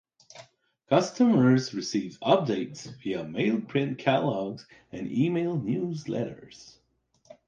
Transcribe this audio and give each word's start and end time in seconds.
Customers 0.89 1.75
receive 1.75 2.17
updates 2.23 2.91
via 3.03 3.23
mailed 3.23 3.67
print 3.69 3.99
catalogues 3.99 4.65
and 4.91 5.07
emailed 5.07 5.61
newsletters. 5.63 6.77